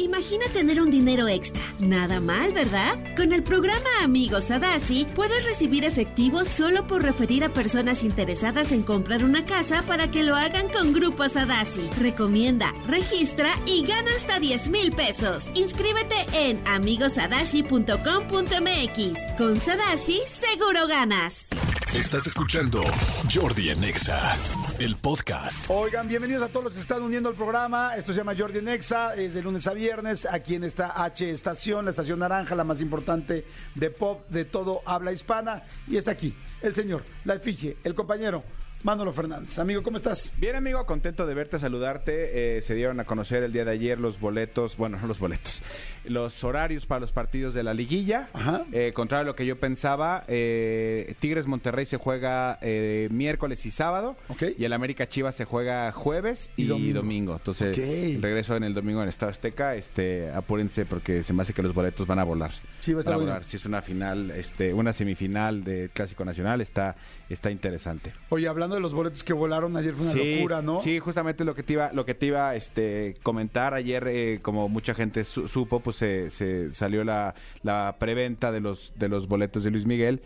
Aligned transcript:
Imagina 0.00 0.46
tener 0.54 0.80
un 0.80 0.90
dinero 0.90 1.28
extra. 1.28 1.60
Nada 1.78 2.20
mal, 2.20 2.54
¿verdad? 2.54 2.98
Con 3.16 3.34
el 3.34 3.42
programa 3.42 3.88
Amigos 4.02 4.44
Sadasi 4.44 5.06
puedes 5.14 5.44
recibir 5.44 5.84
efectivo 5.84 6.46
solo 6.46 6.86
por 6.86 7.02
referir 7.02 7.44
a 7.44 7.50
personas 7.50 8.02
interesadas 8.02 8.72
en 8.72 8.82
comprar 8.82 9.22
una 9.24 9.44
casa 9.44 9.82
para 9.86 10.10
que 10.10 10.22
lo 10.22 10.36
hagan 10.36 10.70
con 10.70 10.94
Grupo 10.94 11.28
Sadasi. 11.28 11.90
Recomienda, 11.98 12.72
registra 12.86 13.50
y 13.66 13.84
gana 13.84 14.10
hasta 14.16 14.40
10 14.40 14.70
mil 14.70 14.92
pesos. 14.92 15.50
Inscríbete 15.54 16.16
en 16.32 16.66
amigosadasi.com.mx. 16.66 19.36
Con 19.36 19.60
Sadasi 19.60 20.22
seguro 20.26 20.86
ganas. 20.86 21.48
Estás 21.94 22.26
escuchando 22.26 22.82
Jordi 23.30 23.68
Anexa, 23.70 24.36
el 24.80 24.96
podcast. 24.96 25.66
Oigan, 25.68 26.08
bienvenidos 26.08 26.42
a 26.42 26.48
todos 26.48 26.64
los 26.64 26.74
que 26.74 26.80
están 26.80 27.02
uniendo 27.02 27.28
al 27.28 27.34
programa. 27.34 27.96
Esto 27.96 28.14
se 28.14 28.18
llama 28.18 28.34
Jordi 28.36 28.62
Nexa, 28.62 29.14
es 29.14 29.34
de 29.34 29.42
lunes 29.42 29.66
a 29.66 29.74
viernes. 29.74 30.24
Aquí 30.24 30.54
en 30.54 30.64
esta 30.64 31.04
H 31.04 31.30
estación, 31.30 31.84
la 31.84 31.90
estación 31.90 32.18
naranja, 32.18 32.54
la 32.54 32.64
más 32.64 32.80
importante 32.80 33.44
de 33.74 33.90
pop 33.90 34.26
de 34.30 34.46
todo 34.46 34.80
habla 34.86 35.12
hispana. 35.12 35.64
Y 35.86 35.98
está 35.98 36.12
aquí 36.12 36.34
el 36.62 36.74
señor, 36.74 37.04
la 37.26 37.34
efigie, 37.34 37.76
el 37.84 37.94
compañero. 37.94 38.42
Manolo 38.82 39.12
Fernández. 39.12 39.58
Amigo, 39.58 39.82
¿cómo 39.82 39.98
estás? 39.98 40.32
Bien, 40.38 40.56
amigo, 40.56 40.86
contento 40.86 41.26
de 41.26 41.34
verte, 41.34 41.58
saludarte. 41.58 42.56
Eh, 42.56 42.62
se 42.62 42.74
dieron 42.74 42.98
a 42.98 43.04
conocer 43.04 43.42
el 43.42 43.52
día 43.52 43.66
de 43.66 43.72
ayer 43.72 43.98
los 44.00 44.18
boletos, 44.18 44.78
bueno, 44.78 44.98
no 44.98 45.06
los 45.06 45.18
boletos, 45.18 45.62
los 46.04 46.42
horarios 46.44 46.86
para 46.86 47.00
los 47.00 47.12
partidos 47.12 47.52
de 47.52 47.62
la 47.62 47.74
liguilla. 47.74 48.30
Ajá. 48.32 48.64
Eh, 48.72 48.92
contrario 48.94 49.24
a 49.24 49.26
lo 49.26 49.36
que 49.36 49.44
yo 49.44 49.58
pensaba, 49.60 50.24
eh, 50.28 51.14
Tigres 51.18 51.46
Monterrey 51.46 51.84
se 51.84 51.98
juega 51.98 52.58
eh, 52.62 53.08
miércoles 53.10 53.66
y 53.66 53.70
sábado. 53.70 54.16
Ok. 54.28 54.44
Y 54.56 54.64
el 54.64 54.72
América 54.72 55.06
Chivas 55.06 55.34
se 55.34 55.44
juega 55.44 55.92
jueves 55.92 56.48
Y 56.56 56.62
y, 56.62 56.66
domingo. 56.66 56.94
domingo. 57.00 57.32
Entonces, 57.36 57.76
regreso 58.22 58.56
en 58.56 58.64
el 58.64 58.72
domingo 58.72 59.02
en 59.02 59.10
Estado 59.10 59.30
Azteca. 59.30 59.74
Este, 59.76 60.30
apúrense 60.30 60.86
porque 60.86 61.22
se 61.22 61.34
me 61.34 61.42
hace 61.42 61.52
que 61.52 61.62
los 61.62 61.74
boletos 61.74 62.06
van 62.06 62.18
a 62.18 62.24
volar. 62.24 62.52
Sí, 62.80 62.94
va 62.94 62.98
a 62.98 63.00
estar 63.00 63.14
Van 63.14 63.22
a 63.22 63.24
volar. 63.26 63.44
Si 63.44 63.56
es 63.58 63.66
una 63.66 63.82
final, 63.82 64.30
este, 64.30 64.72
una 64.72 64.94
semifinal 64.94 65.64
de 65.64 65.90
Clásico 65.92 66.24
Nacional, 66.24 66.62
está, 66.62 66.96
está 67.32 67.50
interesante. 67.50 68.12
Oye, 68.28 68.48
hablando 68.48 68.74
de 68.74 68.80
los 68.80 68.92
boletos 68.92 69.24
que 69.24 69.32
volaron 69.32 69.76
ayer, 69.76 69.94
fue 69.94 70.06
una 70.06 70.14
locura, 70.36 70.62
¿no? 70.62 70.78
Sí, 70.82 70.98
justamente 70.98 71.44
lo 71.44 71.54
que 71.54 71.62
te 71.62 71.74
iba, 71.74 71.92
lo 71.92 72.04
que 72.04 72.14
te 72.14 72.26
iba 72.26 72.54
este, 72.54 73.16
comentar 73.22 73.72
ayer, 73.74 74.06
eh, 74.08 74.38
como 74.42 74.68
mucha 74.68 74.94
gente 74.94 75.24
su- 75.24 75.48
supo, 75.48 75.80
pues 75.80 75.96
se, 75.96 76.30
se 76.30 76.72
salió 76.72 77.04
la, 77.04 77.34
la 77.62 77.96
preventa 77.98 78.50
de 78.52 78.60
los, 78.60 78.92
de 78.96 79.08
los 79.08 79.28
boletos 79.28 79.64
de 79.64 79.70
Luis 79.70 79.86
Miguel. 79.86 80.22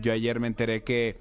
Yo 0.00 0.12
ayer 0.12 0.38
me 0.40 0.46
enteré 0.46 0.82
que 0.82 1.16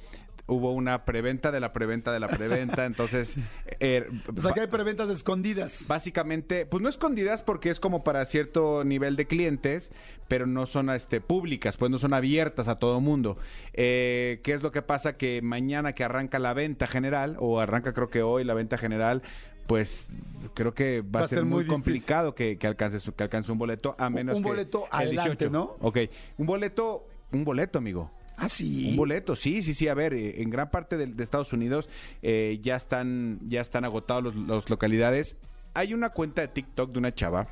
hubo 0.48 0.74
una 0.74 1.04
preventa 1.04 1.52
de 1.52 1.60
la 1.60 1.74
preventa 1.74 2.12
de 2.12 2.20
la 2.20 2.30
preventa, 2.30 2.86
entonces... 2.86 3.36
eh, 3.80 4.10
O 4.36 4.42
sea, 4.42 4.54
que 4.54 4.62
hay 4.62 4.68
preventas 4.68 5.10
escondidas. 5.10 5.86
Básicamente, 5.88 6.66
pues 6.66 6.82
no 6.82 6.90
escondidas 6.90 7.44
porque 7.44 7.70
es 7.70 7.80
como 7.80 8.04
para 8.04 8.26
cierto 8.26 8.84
nivel 8.86 9.18
de 9.18 9.28
clientes, 9.28 9.92
pero 10.28 10.48
no 10.48 10.66
son 10.66 10.90
este, 10.90 11.22
públicas, 11.22 11.78
pues 11.78 11.92
no 11.92 12.00
son 12.00 12.14
abiertas 12.14 12.70
a 12.70 12.80
todo 12.80 13.02
mundo. 13.02 13.38
Eh, 13.74 14.40
¿Qué 14.44 14.54
es 14.54 14.64
lo 14.64 14.72
que 14.72 14.82
pasa? 14.82 15.18
Que 15.18 15.42
mañana 15.42 15.94
que 15.94 16.06
arranca 16.06 16.40
la 16.40 16.54
venta 16.54 16.88
general, 16.88 17.36
o 17.40 17.60
arranca 17.60 17.94
creo 17.94 18.10
que 18.10 18.22
hoy 18.22 18.46
la 18.46 18.54
venta 18.54 18.78
general, 18.78 19.24
pues 19.68 20.08
creo 20.54 20.74
que 20.74 21.02
va, 21.02 21.24
a 21.24 21.28
ser, 21.28 21.44
muy, 21.44 21.66
complicado 21.66 22.34
que, 22.34 22.58
que 22.58 22.68
alcance 22.68 23.12
que 23.12 23.24
alcance 23.24 23.52
un 23.52 23.58
boleto 23.58 23.96
a 24.00 24.10
menos 24.10 24.38
un 24.38 24.44
que 24.44 24.50
boleto 24.50 24.86
el 24.86 25.08
adelante, 25.08 25.50
18. 25.50 25.50
¿no? 25.50 25.76
Ok, 25.82 25.98
un 26.38 26.46
boleto, 26.46 27.06
un 27.34 27.44
boleto, 27.44 27.78
amigo. 27.78 28.10
Ah, 28.38 28.50
sí. 28.50 28.90
Un 28.92 28.96
boleto, 28.98 29.36
sí, 29.36 29.64
sí, 29.64 29.74
sí. 29.74 29.88
A 29.88 29.94
ver, 29.96 30.14
eh, 30.14 30.42
en 30.42 30.50
gran 30.50 30.70
parte 30.70 30.96
de, 30.96 31.08
de 31.08 31.24
Estados 31.24 31.52
Unidos 31.54 31.90
eh, 32.22 32.60
ya 32.62 32.76
están 32.76 33.40
ya 33.48 33.62
están 33.62 33.84
agotados 33.84 34.24
los, 34.24 34.36
los 34.36 34.70
localidades. 34.70 35.36
Hay 35.74 35.94
una 35.94 36.10
cuenta 36.12 36.42
de 36.42 36.48
TikTok 36.48 36.92
de 36.92 37.00
una 37.00 37.14
chava 37.14 37.48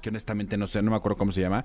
que 0.00 0.08
honestamente 0.08 0.56
no 0.56 0.66
sé, 0.66 0.82
no 0.82 0.90
me 0.90 0.96
acuerdo 0.96 1.18
cómo 1.18 1.32
se 1.32 1.40
llama. 1.42 1.64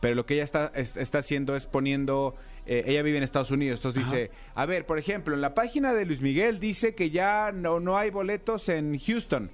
Pero 0.00 0.14
lo 0.14 0.26
que 0.26 0.34
ella 0.34 0.44
está, 0.44 0.72
es- 0.74 0.96
está 0.98 1.18
haciendo 1.20 1.56
es 1.56 1.66
poniendo, 1.66 2.34
eh, 2.66 2.84
ella 2.86 3.02
vive 3.02 3.16
en 3.16 3.24
Estados 3.24 3.50
Unidos, 3.50 3.78
entonces 3.80 4.04
dice, 4.04 4.30
a 4.54 4.66
ver, 4.66 4.84
por 4.84 4.98
ejemplo, 4.98 5.34
en 5.34 5.40
la 5.40 5.54
página 5.54 5.94
de 5.94 6.04
Luis 6.04 6.20
Miguel 6.20 6.60
dice 6.60 6.94
que 6.94 7.08
ya 7.10 7.50
no, 7.54 7.80
no 7.80 7.96
hay 7.96 8.10
boletos 8.10 8.68
en 8.68 8.98
Houston. 8.98 9.50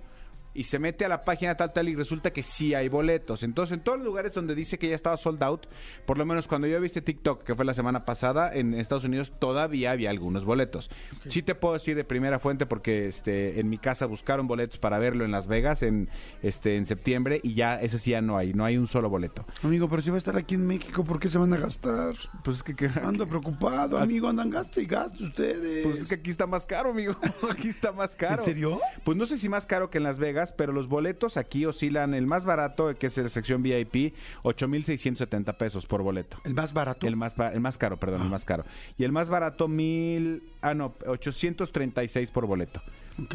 Y 0.55 0.65
se 0.65 0.79
mete 0.79 1.05
a 1.05 1.09
la 1.09 1.25
página 1.25 1.57
tal 1.57 1.73
tal 1.73 1.89
y 1.89 1.95
resulta 1.95 2.33
que 2.33 2.43
sí 2.43 2.75
hay 2.75 2.89
boletos. 2.89 3.43
Entonces, 3.43 3.73
en 3.77 3.83
todos 3.85 3.99
los 3.99 4.07
lugares 4.07 4.35
donde 4.35 4.55
dice 4.55 4.79
que 4.79 4.89
ya 4.89 4.95
estaba 4.95 5.17
sold 5.17 5.43
out, 5.43 5.67
por 6.05 6.19
lo 6.19 6.27
menos 6.27 6.47
cuando 6.47 6.67
yo 6.67 6.81
viste 6.81 7.01
TikTok, 7.01 7.43
que 7.45 7.55
fue 7.55 7.65
la 7.65 7.75
semana 7.75 8.05
pasada, 8.05 8.53
en 8.55 8.75
Estados 8.75 9.05
Unidos 9.05 9.33
todavía 9.39 9.93
había 9.93 10.11
algunos 10.11 10.45
boletos. 10.45 10.91
Sí 11.29 11.43
te 11.43 11.55
puedo 11.55 11.75
decir 11.75 11.97
de 11.97 12.05
primera 12.05 12.39
fuente 12.39 12.67
porque 12.67 13.09
este 13.09 13.61
en 13.61 13.69
mi 13.71 13.79
casa 13.79 14.07
buscaron 14.07 14.47
boletos 14.47 14.79
para 14.79 14.99
verlo 14.99 15.25
en 15.25 15.31
Las 15.31 15.47
Vegas 15.47 15.83
en 15.83 16.09
este 16.43 16.77
en 16.77 16.87
septiembre 16.87 17.41
y 17.43 17.55
ya 17.55 17.81
ese 17.81 17.99
sí 17.99 18.11
ya 18.11 18.21
no 18.21 18.37
hay, 18.37 18.53
no 18.53 18.65
hay 18.65 18.77
un 18.77 18.87
solo 18.87 19.09
boleto. 19.09 19.47
Amigo, 19.63 19.89
pero 19.89 20.03
si 20.03 20.11
va 20.11 20.17
a 20.17 20.19
estar 20.19 20.37
aquí 20.37 20.55
en 20.55 20.67
México, 20.67 21.05
¿por 21.05 21.19
qué 21.19 21.29
se 21.29 21.39
van 21.39 21.53
a 21.55 21.57
gastar? 21.57 22.15
Pues 22.45 22.59
es 22.59 22.63
que, 22.63 22.75
que- 22.75 22.91
Ando 23.03 23.27
preocupado, 23.27 23.99
amigo, 23.99 24.29
andan 24.29 24.51
gasto 24.51 24.81
y 24.81 24.87
gasto 24.87 25.25
ustedes. 25.25 25.85
pues 25.87 26.01
es 26.03 26.09
que 26.09 26.17
aquí 26.17 26.31
está 26.31 26.47
más 26.47 26.67
caro, 26.67 26.91
amigo. 26.91 27.17
aquí 27.51 27.69
está 27.69 27.93
más 27.93 28.15
caro. 28.17 28.41
¿En 28.41 28.45
serio? 28.45 28.81
Pues 29.05 29.17
no 29.17 29.25
sé 29.27 29.39
si 29.39 29.49
más 29.49 29.67
caro 29.67 29.89
que 29.91 29.99
en 29.99 30.05
Las 30.05 30.19
Vegas, 30.19 30.42
pero 30.51 30.73
los 30.73 30.89
boletos 30.89 31.37
aquí 31.37 31.65
oscilan 31.67 32.15
el 32.15 32.27
más 32.27 32.45
barato, 32.45 32.93
que 32.97 33.07
es 33.07 33.17
la 33.17 33.29
sección 33.29 33.63
VIP, 33.63 34.15
8.670 34.43 35.57
pesos 35.57 35.87
por 35.87 36.03
boleto. 36.03 36.39
¿El 36.45 36.55
más 36.55 36.73
barato? 36.73 37.07
El 37.07 37.15
más, 37.15 37.37
el 37.39 37.61
más 37.61 37.79
caro, 37.79 37.99
perdón, 37.99 38.23
el 38.23 38.31
más 38.31 38.45
caro. 38.45 38.65
Y 38.99 39.05
el 39.05 39.13
más 39.13 39.29
barato, 39.29 39.69
mil, 39.69 40.43
ah, 40.63 40.75
no, 40.75 40.95
836 41.07 42.33
por 42.33 42.47
boleto. 42.47 42.83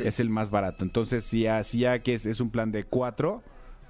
Es 0.04 0.20
el 0.20 0.30
más 0.30 0.50
barato. 0.50 0.84
Entonces, 0.84 1.24
si 1.24 1.44
ya, 1.44 1.64
si 1.64 1.80
ya 1.80 2.00
que 2.00 2.16
es, 2.16 2.26
es 2.26 2.42
un 2.42 2.50
plan 2.50 2.72
de 2.72 2.84
cuatro, 2.84 3.44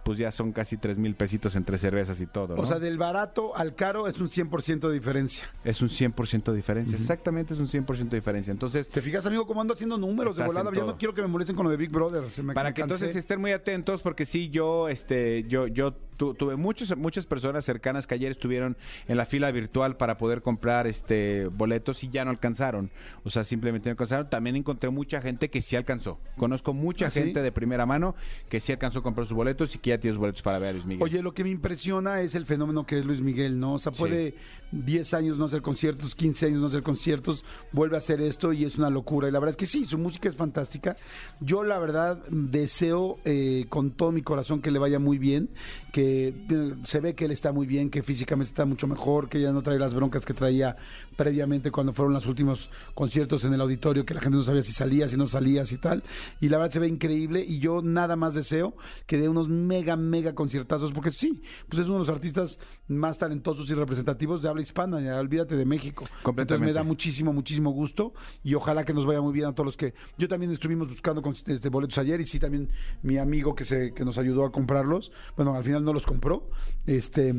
pues 0.07 0.17
ya 0.17 0.31
son 0.31 0.53
casi 0.53 0.77
tres 0.77 0.97
mil 0.97 1.15
pesitos 1.15 1.57
entre 1.57 1.77
cervezas 1.77 2.21
y 2.21 2.27
todo. 2.27 2.55
O 2.55 2.65
sea, 2.65 2.79
del 2.79 2.97
barato 2.97 3.53
al 3.57 3.75
caro 3.75 4.07
es 4.07 4.21
un 4.21 4.29
100% 4.29 4.87
de 4.87 4.93
diferencia. 4.93 5.45
Es 5.65 5.81
un 5.81 5.89
100% 5.89 6.51
de 6.51 6.55
diferencia. 6.55 6.95
Exactamente, 6.95 7.53
es 7.53 7.59
un 7.59 7.67
100% 7.67 8.07
de 8.11 8.15
diferencia. 8.17 8.51
Entonces, 8.51 8.87
¿Te 8.87 9.01
fijas, 9.01 9.25
amigo, 9.25 9.45
cómo 9.45 9.59
ando 9.59 9.73
haciendo 9.73 9.97
números 9.97 10.37
de 10.37 10.45
volada? 10.45 10.71
Ya 10.71 10.77
todo. 10.79 10.91
no 10.93 10.97
quiero 10.97 11.13
que 11.13 11.21
me 11.21 11.27
molesten 11.27 11.57
con 11.57 11.65
lo 11.65 11.69
de 11.69 11.75
Big 11.77 11.91
Brother. 11.91 12.29
Se 12.29 12.41
me 12.41 12.53
para 12.53 12.73
que 12.73 12.81
cansé. 12.83 12.95
entonces 12.95 13.15
estén 13.17 13.41
muy 13.41 13.51
atentos 13.51 14.01
porque 14.01 14.25
sí 14.25 14.47
yo 14.49 14.87
este 14.87 15.43
yo 15.49 15.67
yo 15.67 15.91
tu- 16.15 16.33
tuve 16.33 16.55
muchos 16.55 16.95
muchas 16.97 17.27
personas 17.27 17.65
cercanas 17.65 18.07
que 18.07 18.15
ayer 18.15 18.31
estuvieron 18.31 18.77
en 19.09 19.17
la 19.17 19.25
fila 19.27 19.51
virtual 19.51 19.97
para 19.97 20.17
poder 20.17 20.41
comprar 20.41 20.87
este 20.87 21.47
boletos 21.47 22.03
y 22.03 22.09
ya 22.09 22.23
no 22.25 22.31
alcanzaron 22.31 22.89
o 23.23 23.29
sea 23.29 23.43
simplemente 23.43 23.87
no 23.89 23.91
alcanzaron 23.91 24.27
también 24.29 24.55
encontré 24.55 24.89
mucha 24.89 25.21
gente 25.21 25.49
que 25.51 25.61
sí 25.61 25.75
alcanzó 25.75 26.19
conozco 26.37 26.73
mucha 26.73 27.07
¿Ah, 27.07 27.11
sí? 27.11 27.19
gente 27.19 27.41
de 27.43 27.51
primera 27.51 27.85
mano 27.85 28.15
que 28.49 28.59
sí 28.59 28.71
alcanzó 28.71 28.99
a 28.99 29.03
comprar 29.03 29.27
sus 29.27 29.35
boletos 29.35 29.75
y 29.75 29.79
que 29.79 29.91
ya 29.91 29.96
tiene 29.99 30.13
sus 30.13 30.19
boletos 30.19 30.41
para 30.41 30.59
ver 30.59 30.69
a 30.69 30.73
Luis 30.73 30.85
Miguel 30.85 31.03
Oye, 31.03 31.21
lo 31.21 31.33
que 31.33 31.43
me 31.43 31.49
impresiona 31.49 32.21
es 32.21 32.35
el 32.35 32.45
fenómeno 32.45 32.85
que 32.85 32.99
es 32.99 33.05
Luis 33.05 33.21
Miguel, 33.21 33.59
¿no? 33.59 33.73
O 33.73 33.79
sea, 33.79 33.91
puede 33.91 34.35
10 34.71 35.13
años 35.13 35.37
no 35.37 35.45
hacer 35.45 35.61
conciertos, 35.61 36.15
15 36.15 36.47
años 36.47 36.61
no 36.61 36.67
hacer 36.67 36.83
conciertos, 36.83 37.43
vuelve 37.71 37.95
a 37.95 37.99
hacer 37.99 38.21
esto 38.21 38.53
y 38.53 38.65
es 38.65 38.77
una 38.77 38.89
locura. 38.89 39.27
Y 39.27 39.31
la 39.31 39.39
verdad 39.39 39.51
es 39.51 39.57
que 39.57 39.65
sí, 39.65 39.85
su 39.85 39.97
música 39.97 40.29
es 40.29 40.35
fantástica. 40.35 40.97
Yo, 41.39 41.63
la 41.63 41.79
verdad, 41.79 42.23
deseo 42.29 43.19
eh, 43.25 43.65
con 43.69 43.91
todo 43.91 44.11
mi 44.11 44.21
corazón 44.21 44.61
que 44.61 44.71
le 44.71 44.79
vaya 44.79 44.99
muy 44.99 45.17
bien, 45.17 45.49
que 45.91 46.27
eh, 46.49 46.75
se 46.83 46.99
ve 46.99 47.15
que 47.15 47.25
él 47.25 47.31
está 47.31 47.51
muy 47.51 47.65
bien, 47.65 47.89
que 47.89 48.03
físicamente 48.03 48.49
está 48.49 48.65
mucho 48.65 48.87
mejor, 48.87 49.29
que 49.29 49.41
ya 49.41 49.51
no 49.51 49.61
trae 49.61 49.79
las 49.79 49.93
broncas 49.93 50.25
que 50.25 50.33
traía 50.33 50.75
previamente 51.15 51.71
cuando 51.71 51.93
fueron 51.93 52.13
los 52.13 52.25
últimos 52.27 52.69
conciertos 52.93 53.43
en 53.45 53.53
el 53.53 53.61
auditorio, 53.61 54.05
que 54.05 54.13
la 54.13 54.21
gente 54.21 54.37
no 54.37 54.43
sabía 54.43 54.63
si 54.63 54.73
salías, 54.73 55.11
si 55.11 55.17
no 55.17 55.27
salías 55.27 55.71
y 55.71 55.77
tal. 55.77 56.03
Y 56.39 56.49
la 56.49 56.57
verdad 56.57 56.73
se 56.73 56.79
ve 56.79 56.87
increíble 56.87 57.43
y 57.47 57.59
yo 57.59 57.81
nada 57.81 58.15
más 58.15 58.33
deseo 58.33 58.75
que 59.05 59.17
dé 59.17 59.29
unos 59.29 59.49
mega, 59.49 59.86
mega 59.95 60.35
conciertazos, 60.35 60.91
porque 60.91 61.11
sí, 61.11 61.41
pues 61.69 61.81
es 61.81 61.87
uno 61.87 61.95
de 61.95 61.99
los 62.01 62.09
artistas 62.09 62.59
más 62.87 63.17
talentosos 63.17 63.69
y 63.69 63.73
representativos 63.73 64.41
de 64.41 64.49
habla 64.49 64.61
hispana, 64.61 64.99
ya 64.99 65.19
olvídate 65.19 65.55
de 65.55 65.65
México. 65.65 66.05
Entonces 66.41 66.65
me 66.65 66.73
da 66.73 66.83
muchísimo, 66.83 67.31
muchísimo 67.33 67.71
gusto 67.71 68.13
y 68.43 68.53
ojalá 68.55 68.83
que 68.83 68.93
nos 68.93 69.05
vaya 69.05 69.21
muy 69.21 69.33
bien 69.33 69.45
a 69.45 69.53
todos 69.53 69.65
los 69.65 69.77
que... 69.77 69.93
Yo 70.17 70.27
también 70.27 70.51
estuvimos 70.51 70.89
buscando 70.89 71.21
con- 71.21 71.35
este, 71.45 71.69
boletos 71.69 71.97
ayer 71.99 72.19
y 72.19 72.25
sí, 72.25 72.39
también 72.39 72.69
mi 73.03 73.17
amigo 73.17 73.55
que, 73.55 73.63
se, 73.65 73.93
que 73.93 74.03
nos 74.03 74.17
ayudó 74.17 74.45
a 74.45 74.51
comprarlos, 74.51 75.11
bueno, 75.35 75.53
al 75.55 75.63
final 75.63 75.83
no 75.83 75.93
los 75.93 76.05
compró, 76.05 76.49
este 76.85 77.33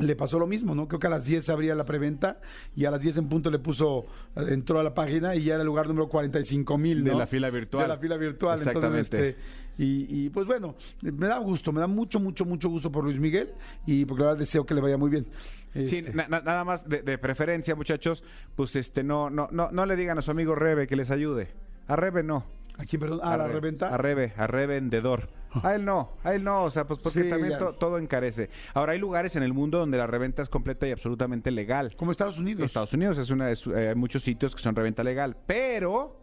le 0.00 0.16
pasó 0.16 0.38
lo 0.38 0.46
mismo, 0.46 0.74
¿no? 0.74 0.88
Creo 0.88 0.98
que 1.00 1.06
a 1.06 1.10
las 1.10 1.24
10 1.26 1.44
se 1.44 1.52
abría 1.52 1.74
la 1.74 1.84
preventa 1.84 2.40
y 2.74 2.84
a 2.86 2.90
las 2.90 3.00
10 3.00 3.18
en 3.18 3.28
punto 3.28 3.50
le 3.50 3.58
puso, 3.58 4.06
entró 4.36 4.80
a 4.80 4.82
la 4.82 4.94
página 4.94 5.34
y 5.36 5.44
ya 5.44 5.54
era 5.54 5.62
el 5.62 5.66
lugar 5.66 5.86
número 5.86 6.08
45 6.08 6.78
mil, 6.78 7.04
De 7.04 7.12
¿no? 7.12 7.18
la 7.18 7.26
fila 7.26 7.50
virtual. 7.50 7.84
De 7.84 7.88
la 7.88 7.98
fila 7.98 8.16
virtual. 8.16 8.58
Entonces, 8.58 8.76
Exactamente. 8.76 9.28
este, 9.30 9.40
y, 9.78 10.26
y, 10.26 10.30
pues 10.30 10.46
bueno, 10.46 10.74
me 11.02 11.26
da 11.26 11.38
gusto, 11.38 11.72
me 11.72 11.80
da 11.80 11.86
mucho, 11.86 12.18
mucho, 12.20 12.44
mucho 12.44 12.68
gusto 12.68 12.90
por 12.92 13.04
Luis 13.04 13.18
Miguel 13.18 13.50
y 13.86 14.04
porque 14.04 14.22
la 14.22 14.28
verdad 14.30 14.40
deseo 14.40 14.66
que 14.66 14.74
le 14.74 14.80
vaya 14.80 14.96
muy 14.96 15.10
bien. 15.10 15.26
Sí, 15.72 15.98
Este, 15.98 16.12
na- 16.12 16.26
na- 16.28 16.40
nada 16.40 16.64
más 16.64 16.88
de, 16.88 17.02
de 17.02 17.16
preferencia, 17.18 17.74
muchachos, 17.76 18.24
pues 18.56 18.74
este 18.76 19.02
no, 19.04 19.30
no, 19.30 19.48
no, 19.52 19.70
no 19.70 19.86
le 19.86 19.96
digan 19.96 20.18
a 20.18 20.22
su 20.22 20.30
amigo 20.30 20.54
Rebe 20.54 20.86
que 20.86 20.96
les 20.96 21.10
ayude. 21.10 21.48
A 21.86 21.96
Rebe 21.96 22.22
no. 22.22 22.44
¿A 22.76 22.84
quién, 22.84 23.00
perdón? 23.00 23.20
¿A 23.22 23.36
la 23.36 23.46
Re- 23.46 23.54
reventa? 23.54 23.94
A 23.94 23.96
Rebe, 23.96 24.32
a 24.36 24.46
revendedor. 24.46 25.28
A 25.62 25.74
él 25.74 25.84
no, 25.84 26.12
a 26.22 26.34
él 26.34 26.44
no, 26.44 26.64
o 26.64 26.70
sea, 26.70 26.86
pues 26.86 27.00
porque 27.00 27.22
Sí, 27.24 27.28
también 27.28 27.58
to- 27.58 27.72
todo 27.74 27.98
encarece. 27.98 28.50
Ahora, 28.72 28.92
hay 28.92 28.98
lugares 28.98 29.34
en 29.36 29.42
el 29.42 29.52
mundo 29.52 29.78
donde 29.78 29.98
la 29.98 30.06
reventa 30.06 30.42
es 30.42 30.48
completa 30.48 30.86
y 30.86 30.92
absolutamente 30.92 31.50
legal. 31.50 31.94
Como 31.96 32.12
Estados 32.12 32.38
Unidos. 32.38 32.64
Estados 32.64 32.92
Unidos 32.92 33.18
es 33.18 33.30
una, 33.30 33.50
es, 33.50 33.66
eh, 33.66 33.88
hay 33.88 33.94
muchos 33.94 34.22
sitios 34.22 34.54
que 34.54 34.62
son 34.62 34.76
reventa 34.76 35.02
legal, 35.02 35.36
pero 35.46 36.16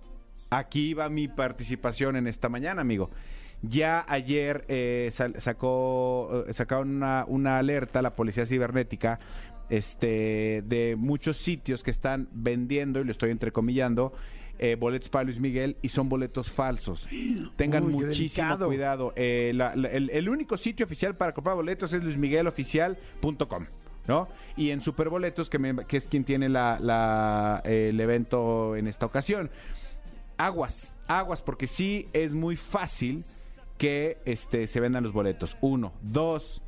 aquí 0.49 0.93
va 0.93 1.09
mi 1.09 1.27
participación 1.27 2.15
en 2.15 2.27
esta 2.27 2.47
mañana, 2.47 2.81
amigo. 2.81 3.09
Ya 3.63 4.05
ayer 4.07 4.63
eh, 4.67 5.09
sacó, 5.11 6.45
eh, 6.47 6.53
sacaron 6.53 6.95
una, 6.95 7.25
una 7.27 7.57
alerta 7.57 8.01
la 8.01 8.15
policía 8.15 8.45
cibernética 8.45 9.19
este, 9.69 10.63
de 10.65 10.95
muchos 10.97 11.37
sitios 11.37 11.83
que 11.83 11.91
están 11.91 12.29
vendiendo, 12.31 13.01
y 13.01 13.03
lo 13.03 13.11
estoy 13.11 13.31
entrecomillando, 13.31 14.13
eh, 14.59 14.75
boletos 14.75 15.09
para 15.09 15.23
Luis 15.25 15.39
Miguel 15.39 15.77
y 15.81 15.89
son 15.89 16.09
boletos 16.09 16.51
falsos. 16.51 17.07
Tengan 17.55 17.83
Uy, 17.85 17.93
muchísimo 17.93 18.57
cuidado. 18.57 19.13
Eh, 19.15 19.51
la- 19.55 19.75
la- 19.75 19.89
el, 19.89 20.09
el 20.09 20.29
único 20.29 20.57
sitio 20.57 20.85
oficial 20.85 21.15
para 21.15 21.33
comprar 21.33 21.55
boletos 21.55 21.93
es 21.93 22.03
luismigueloficial.com. 22.03 23.65
¿No? 24.07 24.29
Y 24.55 24.69
en 24.71 24.81
Superboletos, 24.81 25.49
que, 25.49 25.59
me- 25.59 25.85
que 25.85 25.97
es 25.97 26.07
quien 26.07 26.23
tiene 26.23 26.47
la, 26.47 26.77
la- 26.79 27.61
el 27.65 27.99
evento 27.99 28.75
en 28.77 28.87
esta 28.87 29.05
ocasión. 29.05 29.49
Aguas, 30.37 30.95
aguas, 31.07 31.41
porque 31.41 31.67
sí 31.67 32.07
es 32.13 32.33
muy 32.33 32.55
fácil 32.55 33.25
que 33.77 34.17
este, 34.25 34.67
se 34.67 34.79
vendan 34.79 35.03
los 35.03 35.11
boletos. 35.11 35.57
Uno. 35.61 35.91
Dos. 36.01 36.61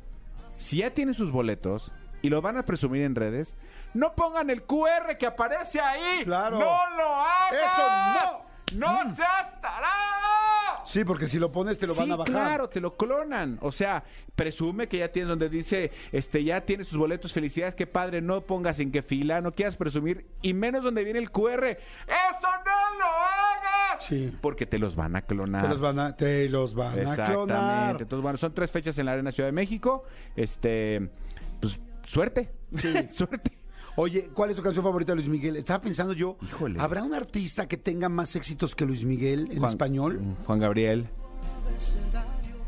Si 0.50 0.78
ya 0.78 0.90
tienen 0.90 1.14
sus 1.14 1.32
boletos 1.32 1.92
y 2.20 2.28
lo 2.28 2.42
van 2.42 2.58
a 2.58 2.64
presumir 2.66 3.02
en 3.02 3.14
redes, 3.14 3.56
no 3.94 4.12
pongan 4.14 4.50
el 4.50 4.62
QR 4.64 5.16
que 5.18 5.26
aparece 5.26 5.80
ahí. 5.80 6.24
Claro. 6.24 6.58
No 6.58 6.66
lo 6.96 7.06
hagan. 7.14 7.59
¡Eso 8.70 8.78
no! 8.78 9.04
¡No 9.04 9.14
seas 9.14 9.60
tarado! 9.60 10.86
Sí, 10.86 11.04
porque 11.04 11.28
si 11.28 11.38
lo 11.38 11.52
pones 11.52 11.78
te 11.78 11.86
lo 11.86 11.92
sí, 11.94 12.00
van 12.00 12.12
a 12.12 12.16
bajar. 12.16 12.32
claro, 12.32 12.68
te 12.68 12.80
lo 12.80 12.96
clonan. 12.96 13.58
O 13.60 13.70
sea, 13.70 14.02
presume 14.34 14.88
que 14.88 14.98
ya 14.98 15.12
tiene 15.12 15.28
donde 15.28 15.48
dice, 15.48 15.92
este, 16.10 16.42
ya 16.42 16.62
tienes 16.62 16.88
tus 16.88 16.98
boletos, 16.98 17.32
felicidades, 17.32 17.74
qué 17.74 17.86
padre, 17.86 18.20
no 18.20 18.40
pongas 18.40 18.80
en 18.80 18.90
qué 18.90 19.02
fila, 19.02 19.40
no 19.40 19.52
quieras 19.52 19.76
presumir, 19.76 20.26
y 20.42 20.52
menos 20.54 20.82
donde 20.82 21.04
viene 21.04 21.18
el 21.20 21.30
QR. 21.30 21.64
¡Eso 21.64 21.78
no 22.64 22.98
lo 22.98 23.04
hagas! 23.04 24.04
Sí. 24.04 24.36
Porque 24.40 24.66
te 24.66 24.78
los 24.78 24.96
van 24.96 25.14
a 25.14 25.22
clonar. 25.22 25.62
Te 25.62 25.68
los 25.68 25.80
van 25.80 25.98
a, 25.98 26.16
te 26.16 26.48
los 26.48 26.74
van 26.74 26.98
a 26.98 27.02
Exactamente. 27.02 27.32
clonar. 27.34 28.02
Entonces, 28.02 28.22
bueno, 28.22 28.38
son 28.38 28.54
tres 28.54 28.70
fechas 28.70 28.98
en 28.98 29.06
la 29.06 29.12
Arena 29.12 29.30
Ciudad 29.30 29.48
de 29.48 29.52
México. 29.52 30.04
Este, 30.34 31.08
pues, 31.60 31.78
suerte. 32.06 32.50
suerte. 33.14 33.59
Oye, 33.96 34.30
¿cuál 34.32 34.50
es 34.50 34.56
tu 34.56 34.62
canción 34.62 34.84
favorita 34.84 35.12
de 35.12 35.16
Luis 35.16 35.28
Miguel? 35.28 35.56
Estaba 35.56 35.80
pensando 35.82 36.12
yo, 36.12 36.36
Híjole. 36.42 36.80
¿habrá 36.80 37.02
un 37.02 37.12
artista 37.14 37.66
que 37.68 37.76
tenga 37.76 38.08
más 38.08 38.34
éxitos 38.36 38.74
que 38.74 38.86
Luis 38.86 39.04
Miguel 39.04 39.48
en 39.50 39.58
Juan- 39.58 39.70
español? 39.70 40.20
Juan 40.46 40.58
Gabriel. 40.60 41.08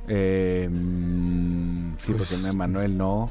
Eh, 0.08 0.68
mm, 0.70 1.92
sí, 2.00 2.12
porque 2.12 2.36
no, 2.38 2.52
Manuel 2.54 2.96
no. 2.98 3.30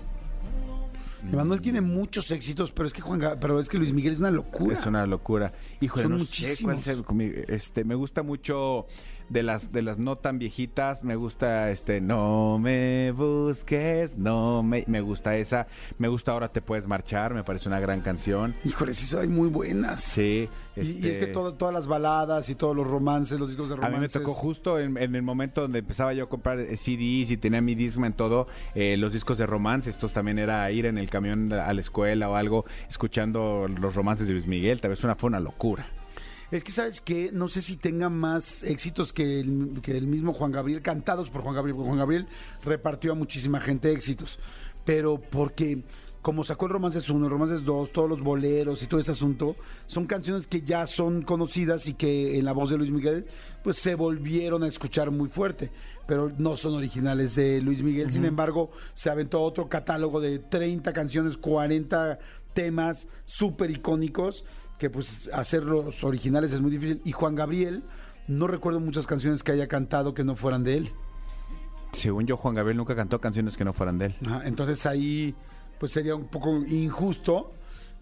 Emanuel 1.32 1.62
tiene 1.62 1.82
muchos 1.82 2.32
éxitos, 2.32 2.72
pero 2.72 2.88
es 2.88 2.94
que 2.94 3.02
Juan 3.02 3.20
Ga- 3.22 3.38
pero 3.40 3.60
es 3.60 3.70
que 3.70 3.78
Luis 3.78 3.94
Miguel 3.94 4.14
es 4.14 4.20
una 4.20 4.32
locura. 4.32 4.74
Es 4.74 4.86
una 4.88 5.06
locura. 5.06 5.54
Híjole, 5.80 6.04
Son 6.04 6.12
no 6.14 6.18
sé 6.20 6.24
muchísimos. 6.24 7.06
cuál 7.06 7.46
este, 7.48 7.84
me 7.84 7.94
gusta 7.94 8.24
mucho 8.24 8.88
de 9.32 9.44
las 9.44 9.72
de 9.72 9.82
las 9.82 9.98
no 9.98 10.18
tan 10.18 10.38
viejitas, 10.40 11.04
me 11.04 11.16
gusta 11.16 11.72
este 11.72 12.02
No 12.02 12.60
me 12.60 13.12
busques, 13.12 14.18
no 14.18 14.62
me 14.64 14.84
me 14.88 15.02
gusta 15.02 15.36
esa, 15.38 15.68
me 15.98 16.08
gusta 16.08 16.32
Ahora 16.34 16.50
te 16.50 16.62
puedes 16.62 16.88
marchar, 16.88 17.34
me 17.34 17.44
parece 17.44 17.68
una 17.70 17.80
gran 17.80 18.02
canción. 18.02 18.54
Híjole, 18.66 18.94
sí 18.94 19.06
son 19.06 19.30
muy 19.32 19.50
buenas. 19.50 20.02
Sí, 20.04 20.50
Y- 20.76 20.80
Y, 20.82 20.84
es 20.84 20.96
que 21.02 21.12
este, 21.12 21.28
todo- 21.28 21.54
todas 21.56 21.74
las 21.74 21.86
baladas 21.88 22.50
y 22.50 22.56
todos 22.56 22.74
los 22.76 22.88
romances, 22.88 23.38
los 23.40 23.50
discos 23.50 23.68
de 23.70 23.74
A 23.76 23.78
romances. 23.78 24.00
mí 24.00 24.20
me 24.20 24.26
tocó 24.26 24.32
justo 24.34 24.80
en, 24.80 24.98
en 24.98 25.16
el 25.16 25.22
momento 25.22 25.62
donde 25.62 25.80
empezaba 25.80 26.14
yo 26.14 26.24
a 26.26 26.30
comprar 26.30 26.60
eh, 26.60 26.78
CDs 26.78 27.30
y 27.32 27.38
tenía 27.38 27.60
mi 27.62 27.76
Discman 27.76 28.14
todo, 28.14 28.48
eh, 28.76 28.96
los 28.98 29.12
discos 29.14 29.38
de 29.38 29.46
romance. 29.46 29.90
Estos 29.90 30.14
también 30.14 30.40
era 30.40 30.70
ir 30.72 30.86
en 30.86 30.98
el 30.98 31.10
camión 31.10 31.52
a 31.52 31.74
la 31.74 31.82
escuela 31.82 32.30
o 32.30 32.36
algo, 32.36 32.64
escuchando 32.90 33.68
los 33.68 33.96
romances 33.96 34.28
de 34.28 34.34
Luis 34.34 34.48
Miguel. 34.48 34.80
Tal 34.80 34.92
vez 34.92 35.04
una, 35.04 35.16
fue 35.16 35.28
una 35.28 35.40
locura. 35.42 35.86
Es 36.52 36.66
que, 36.66 36.72
¿sabes 36.74 37.00
qué? 37.00 37.32
No 37.32 37.48
sé 37.48 37.62
si 37.62 37.78
tenga 37.78 38.10
más 38.10 38.64
éxitos 38.64 39.14
que 39.14 39.40
el, 39.40 39.80
que 39.82 39.98
el 39.98 40.06
mismo 40.06 40.34
Juan 40.34 40.52
Gabriel, 40.52 40.82
cantados 40.82 41.30
por 41.30 41.42
Juan 41.42 41.56
Gabriel, 41.56 41.76
porque 41.76 41.88
Juan 41.88 42.00
Gabriel 42.00 42.28
repartió 42.66 43.14
a 43.14 43.16
muchísima 43.16 43.62
gente 43.62 43.90
éxitos. 43.94 44.38
Pero 44.84 45.18
porque, 45.18 45.84
como 46.22 46.44
sacó 46.44 46.66
el 46.66 46.74
Romances 46.74 47.10
1, 47.10 47.26
el 47.26 47.32
Romances 47.32 47.64
2, 47.64 47.94
todos 47.94 48.10
los 48.10 48.22
boleros 48.22 48.84
y 48.84 48.88
todo 48.88 49.00
ese 49.00 49.12
asunto, 49.12 49.56
son 49.88 50.08
canciones 50.08 50.46
que 50.46 50.62
ya 50.62 50.88
son 50.88 51.22
conocidas 51.22 51.88
y 51.88 51.94
que 51.94 52.38
en 52.38 52.44
la 52.44 52.52
voz 52.52 52.70
de 52.70 52.78
Luis 52.78 52.92
Miguel, 52.92 53.28
pues 53.64 53.78
se 53.78 53.96
volvieron 53.96 54.64
a 54.64 54.68
escuchar 54.68 55.10
muy 55.10 55.30
fuerte. 55.30 55.72
Pero 56.06 56.30
no 56.38 56.58
son 56.58 56.74
originales 56.74 57.36
de 57.36 57.62
Luis 57.62 57.82
Miguel. 57.82 58.12
Sin 58.12 58.26
embargo, 58.26 58.72
se 58.94 59.10
aventó 59.10 59.42
otro 59.42 59.70
catálogo 59.70 60.20
de 60.20 60.40
30 60.40 60.92
canciones, 60.92 61.38
40 61.38 62.20
temas 62.54 63.08
súper 63.24 63.72
icónicos 63.72 64.44
que 64.82 64.90
pues 64.90 65.30
hacerlos 65.32 66.04
originales 66.04 66.52
es 66.54 66.60
muy 66.60 66.72
difícil. 66.72 67.02
Y 67.06 67.12
Juan 67.12 67.36
Gabriel, 67.36 67.84
no 68.28 68.48
recuerdo 68.48 68.80
muchas 68.80 69.06
canciones 69.06 69.44
que 69.44 69.52
haya 69.52 69.68
cantado 69.68 70.16
que 70.16 70.24
no 70.24 70.36
fueran 70.36 70.64
de 70.64 70.78
él. 70.78 70.92
Según 71.92 72.26
yo, 72.26 72.36
Juan 72.36 72.56
Gabriel 72.56 72.78
nunca 72.78 72.96
cantó 72.96 73.22
canciones 73.22 73.58
que 73.58 73.64
no 73.64 73.74
fueran 73.74 74.00
de 74.00 74.08
él. 74.08 74.16
Ajá, 74.26 74.42
Entonces 74.44 74.84
ahí 74.88 75.36
pues 75.80 75.92
sería 75.92 76.16
un 76.16 76.30
poco 76.30 76.50
injusto. 76.66 77.54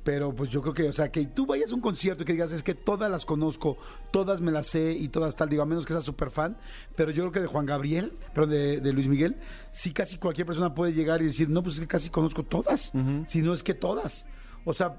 Pero 0.06 0.34
pues 0.34 0.50
yo 0.50 0.62
creo 0.62 0.74
que, 0.74 0.88
o 0.88 0.94
sea, 0.94 1.12
que 1.12 1.26
tú 1.26 1.46
vayas 1.46 1.74
a 1.74 1.76
un 1.76 1.82
concierto 1.82 2.24
y 2.24 2.26
que 2.26 2.32
digas, 2.32 2.54
es 2.54 2.64
que 2.64 2.74
todas 2.74 3.12
las 3.12 3.26
conozco, 3.26 3.78
todas 4.12 4.40
me 4.40 4.50
las 4.50 4.68
sé 4.68 4.94
y 4.94 5.10
todas 5.10 5.36
tal, 5.36 5.50
digo, 5.50 5.62
a 5.62 5.66
menos 5.66 5.86
que 5.86 5.92
seas 5.92 6.06
súper 6.06 6.32
fan, 6.32 6.56
pero 6.96 7.12
yo 7.12 7.24
creo 7.24 7.32
que 7.34 7.40
de 7.42 7.48
Juan 7.48 7.66
Gabriel, 7.66 8.14
pero 8.34 8.48
de, 8.48 8.80
de 8.80 8.94
Luis 8.94 9.10
Miguel, 9.10 9.36
sí 9.72 9.92
casi 9.92 10.18
cualquier 10.18 10.48
persona 10.48 10.74
puede 10.74 10.94
llegar 10.94 11.22
y 11.22 11.26
decir, 11.26 11.50
no, 11.50 11.62
pues 11.62 11.76
es 11.76 11.82
que 11.82 11.88
casi 11.88 12.10
conozco 12.10 12.44
todas, 12.44 12.94
si 13.28 13.42
no 13.42 13.54
es 13.54 13.62
que 13.62 13.74
todas. 13.74 14.26
O 14.64 14.74
sea, 14.74 14.96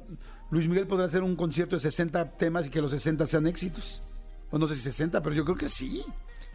Luis 0.51 0.69
Miguel 0.69 0.87
podrá 0.87 1.07
hacer 1.07 1.23
un 1.23 1.37
concierto 1.37 1.77
de 1.77 1.81
60 1.81 2.33
temas 2.33 2.67
y 2.67 2.71
que 2.71 2.81
los 2.81 2.91
60 2.91 3.27
sean 3.27 3.47
éxitos. 3.47 4.03
O 4.51 4.59
no 4.59 4.67
sé 4.67 4.75
si 4.75 4.83
60, 4.83 5.23
pero 5.23 5.35
yo 5.35 5.45
creo 5.45 5.57
que 5.57 5.69
sí. 5.69 6.03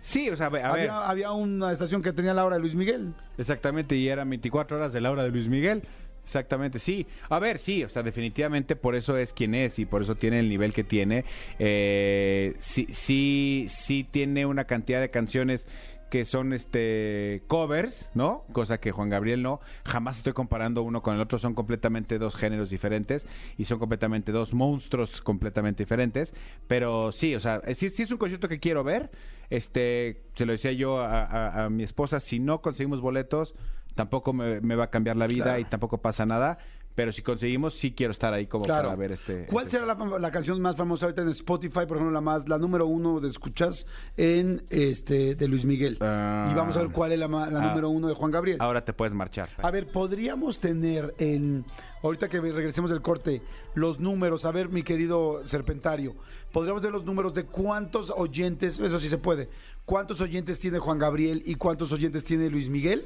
Sí, 0.01 0.30
o 0.30 0.36
sea, 0.36 0.47
a 0.47 0.50
ver, 0.50 0.65
había, 0.65 1.09
había 1.09 1.31
una 1.31 1.71
estación 1.71 2.03
que 2.03 2.13
tenía 2.13 2.33
la 2.33 2.45
hora 2.45 2.57
de 2.57 2.62
Luis 2.62 2.75
Miguel. 2.75 3.13
exactamente, 3.38 3.95
y 3.95 4.07
eran 4.07 4.30
24 4.30 4.77
horas 4.77 4.94
de 4.94 5.01
la 5.01 5.12
hora 5.12 5.24
de 5.24 5.30
Luis 5.30 5.47
Miguel. 5.47 5.81
Exactamente, 6.25 6.80
sí. 6.80 7.06
A 7.30 7.39
ver, 7.39 7.59
sí, 7.59 7.83
o 7.83 7.89
sea, 7.89 8.01
definitivamente 8.03 8.75
por 8.75 8.95
eso 8.95 9.15
es 9.15 9.31
quien 9.31 9.53
es 9.53 9.77
y 9.77 9.86
por 9.86 10.01
eso 10.01 10.15
tiene 10.15 10.39
el 10.39 10.50
nivel 10.50 10.74
que 10.74 10.83
tiene. 10.83 11.24
Eh, 11.59 12.56
sí, 12.59 12.88
sí, 12.92 13.68
sí 13.69 14.07
tiene 14.09 14.45
una 14.45 14.65
cantidad 14.65 15.00
de 15.00 15.12
canciones 15.12 15.68
que 16.15 16.23
son 16.23 16.53
este 16.53 17.44
covers, 17.47 18.07
¿no? 18.13 18.45
Cosa 18.53 18.79
que 18.79 18.94
Juan 18.94 19.09
Gabriel 19.09 19.44
no. 19.44 19.59
Jamás 19.83 20.15
estoy 20.19 20.31
comparando 20.31 20.81
uno 20.81 21.01
con 21.01 21.13
el 21.15 21.19
otro, 21.19 21.39
son 21.39 21.56
completamente 21.56 22.19
dos 22.19 22.35
géneros 22.38 22.69
diferentes 22.69 23.27
y 23.57 23.65
son 23.65 23.79
completamente 23.79 24.31
dos 24.31 24.53
monstruos 24.53 25.19
completamente 25.19 25.83
diferentes. 25.83 26.33
Pero 26.67 27.12
sí, 27.12 27.35
o 27.35 27.41
sea, 27.41 27.62
eh, 27.65 27.75
sí, 27.75 27.89
sí 27.89 28.03
es 28.03 28.12
un 28.12 28.17
concierto 28.17 28.47
que 28.47 28.62
quiero 28.62 28.85
ver. 28.85 29.12
Este, 29.50 30.23
se 30.35 30.45
lo 30.45 30.53
decía 30.53 30.71
yo 30.71 31.01
a, 31.01 31.25
a- 31.25 31.65
a 31.65 31.69
mi 31.69 31.83
esposa, 31.83 32.21
si 32.21 32.39
no 32.39 32.61
conseguimos 32.61 33.01
boletos, 33.01 33.53
tampoco 33.95 34.31
me, 34.31 34.61
me 34.61 34.77
va 34.77 34.85
a 34.85 34.89
cambiar 34.91 35.18
la 35.18 35.27
vida 35.27 35.44
Claro. 35.44 35.59
y 35.59 35.65
tampoco 35.65 35.97
pasa 35.97 36.25
nada. 36.25 36.59
Pero 36.95 37.11
si 37.11 37.21
conseguimos, 37.21 37.73
sí 37.73 37.92
quiero 37.92 38.11
estar 38.11 38.33
ahí 38.33 38.47
como 38.47 38.64
Claro. 38.66 38.87
para 38.87 38.95
ver 38.95 39.11
este. 39.11 39.45
¿Cuál 39.47 39.66
este- 39.68 39.80
será 39.80 39.94
la, 39.95 40.18
la 40.19 40.31
canción 40.31 40.61
más 40.61 40.78
famosa 40.78 41.06
ahorita 41.06 41.23
en 41.23 41.30
Spotify, 41.30 41.81
por 41.85 41.97
ejemplo, 41.97 42.11
la 42.11 42.21
más, 42.21 42.47
la 42.47 42.57
número 42.57 42.85
uno 42.87 43.19
de 43.19 43.30
escuchas 43.30 43.85
en 44.16 44.64
este 44.69 45.35
de 45.35 45.47
Luis 45.47 45.66
Miguel? 45.66 45.97
Ah. 45.99 46.47
y 46.49 46.56
vamos 46.56 46.78
a 46.78 46.81
ver 46.81 46.92
cuál 46.92 47.11
es 47.11 47.19
la, 47.19 47.28
la 47.28 47.44
Ah. 47.45 47.68
número 47.68 47.90
uno 47.90 48.07
de 48.07 48.14
Juan 48.14 48.31
Gabriel. 48.31 48.57
Ahora 48.61 48.83
te 48.85 48.94
puedes 48.94 49.14
marchar. 49.14 49.49
A 49.57 49.69
ver, 49.71 49.87
podríamos 49.92 50.59
tener 50.59 51.14
en 51.18 51.66
ahorita 52.02 52.30
que 52.30 52.40
regresemos 52.40 52.90
del 52.92 53.02
corte 53.02 53.42
los 53.73 53.99
números. 53.99 54.45
A 54.45 54.52
ver, 54.52 54.69
mi 54.69 54.83
querido 54.83 55.45
Serpentario, 55.45 56.16
podríamos 56.54 56.81
tener 56.81 56.94
los 56.94 57.04
números 57.06 57.33
de 57.33 57.44
cuántos 57.44 58.09
oyentes, 58.16 58.80
eso 58.80 58.99
sí 59.02 59.09
se 59.09 59.18
puede, 59.18 59.49
cuántos 59.83 60.21
oyentes 60.21 60.59
tiene 60.59 60.80
Juan 60.80 60.97
Gabriel 60.99 61.44
y 61.45 61.56
cuántos 61.56 61.92
oyentes 61.92 62.23
tiene 62.23 62.49
Luis 62.49 62.69
Miguel 62.69 63.06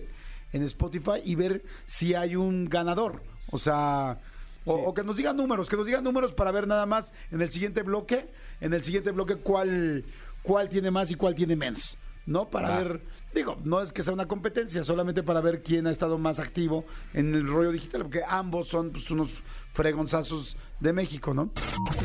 en 0.54 0.62
Spotify 0.64 1.22
y 1.24 1.34
ver 1.36 1.64
si 1.88 2.14
hay 2.14 2.36
un 2.36 2.66
ganador. 2.66 3.24
O 3.52 3.58
sea, 3.58 4.20
o, 4.66 4.74
o 4.74 4.94
que 4.94 5.04
nos 5.04 5.16
digan 5.16 5.38
números, 5.38 5.70
que 5.70 5.76
nos 5.76 5.86
digan 5.86 6.04
números 6.04 6.34
para 6.34 6.52
ver 6.52 6.68
nada 6.68 6.86
más 6.86 7.14
en 7.32 7.42
el 7.42 7.50
siguiente 7.50 7.84
bloque, 7.84 8.30
en 8.62 8.74
el 8.74 8.84
siguiente 8.84 9.12
bloque 9.12 9.36
cuál, 9.36 10.06
cuál 10.44 10.70
tiene 10.70 10.92
más 10.92 11.12
y 11.12 11.16
cuál 11.16 11.36
tiene 11.36 11.56
menos. 11.56 11.98
¿No? 12.26 12.48
Para 12.48 12.78
ver, 12.78 13.02
digo, 13.34 13.58
no 13.64 13.82
es 13.82 13.92
que 13.92 14.04
sea 14.04 14.14
una 14.14 14.28
competencia, 14.28 14.84
solamente 14.84 15.24
para 15.24 15.42
ver 15.42 15.64
quién 15.64 15.88
ha 15.88 15.92
estado 15.92 16.20
más 16.20 16.38
activo 16.38 16.86
en 17.16 17.34
el 17.34 17.48
rollo 17.48 17.72
digital, 17.72 18.04
porque 18.04 18.22
ambos 18.28 18.68
son 18.68 18.92
pues, 18.92 19.10
unos 19.10 19.32
fregonzazos 19.74 20.56
de 20.80 20.94
México, 20.94 21.34
¿no? 21.34 21.50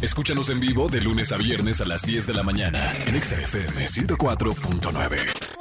Escúchanos 0.00 0.48
en 0.48 0.60
vivo 0.60 0.88
de 0.88 1.02
lunes 1.02 1.30
a 1.30 1.36
viernes 1.36 1.82
a 1.82 1.84
las 1.84 2.06
10 2.06 2.26
de 2.26 2.32
la 2.32 2.42
mañana 2.42 2.90
en 3.06 3.16
Exa 3.16 3.38
FM 3.38 3.86
104.9. 3.86 5.53